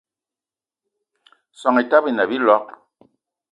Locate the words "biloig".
2.33-2.67